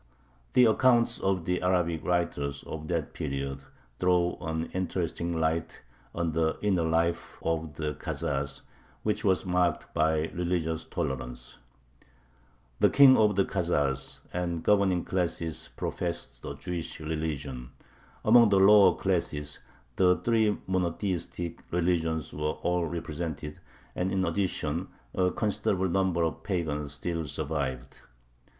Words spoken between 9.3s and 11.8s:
marked by religious tolerance.